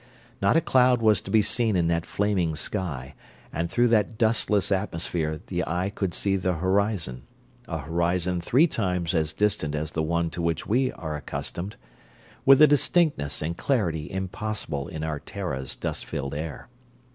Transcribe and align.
Not 0.41 0.57
a 0.57 0.61
cloud 0.61 0.99
was 0.99 1.21
to 1.21 1.29
be 1.29 1.43
seen 1.43 1.75
in 1.75 1.85
that 1.89 2.07
flaming 2.07 2.55
sky, 2.55 3.13
and 3.53 3.69
through 3.69 3.89
that 3.89 4.17
dustless 4.17 4.71
atmosphere 4.71 5.39
the 5.45 5.63
eye 5.67 5.91
could 5.93 6.15
see 6.15 6.37
the 6.37 6.53
horizon 6.53 7.27
a 7.67 7.77
horizon 7.77 8.41
three 8.41 8.65
times 8.65 9.13
as 9.13 9.31
distant 9.31 9.75
as 9.75 9.91
the 9.91 10.01
one 10.01 10.31
to 10.31 10.41
which 10.41 10.65
we 10.65 10.91
are 10.93 11.15
accustomed 11.15 11.75
with 12.47 12.59
a 12.63 12.65
distinctness 12.67 13.43
and 13.43 13.57
clarity 13.57 14.09
impossible 14.09 14.87
in 14.87 15.03
our 15.03 15.19
Terra's 15.19 15.75
dust 15.75 16.03
filled 16.03 16.33
air. 16.33 16.67